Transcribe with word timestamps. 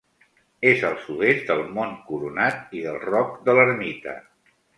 És 0.69 0.85
al 0.87 0.95
sud-est 1.03 1.43
del 1.51 1.61
Mont 1.75 1.93
Coronat 2.07 2.75
i 2.79 2.83
del 2.87 2.99
Roc 3.05 3.37
de 3.51 3.57
l'Ermita. 3.61 4.17